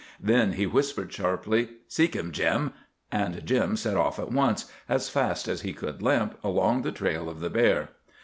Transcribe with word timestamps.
Then 0.19 0.53
he 0.53 0.65
whispered, 0.65 1.13
sharply, 1.13 1.69
"Seek 1.87 2.15
him, 2.15 2.31
Jim." 2.31 2.73
And 3.11 3.45
Jim 3.45 3.77
set 3.77 3.95
off 3.97 4.17
at 4.17 4.31
once, 4.31 4.65
as 4.89 5.09
fast 5.09 5.47
as 5.47 5.61
he 5.61 5.73
could 5.73 6.01
limp, 6.01 6.43
along 6.43 6.81
the 6.81 6.91
trail 6.91 7.29
of 7.29 7.39
the 7.39 7.51
bear. 7.51 7.89